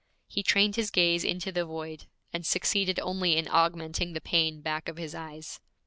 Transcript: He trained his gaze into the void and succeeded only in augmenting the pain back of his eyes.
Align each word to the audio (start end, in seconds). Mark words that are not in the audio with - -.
He 0.27 0.41
trained 0.41 0.77
his 0.77 0.89
gaze 0.89 1.23
into 1.23 1.51
the 1.51 1.63
void 1.63 2.05
and 2.33 2.43
succeeded 2.43 2.99
only 3.01 3.37
in 3.37 3.47
augmenting 3.47 4.13
the 4.13 4.19
pain 4.19 4.59
back 4.61 4.89
of 4.89 4.97
his 4.97 5.13
eyes. 5.13 5.59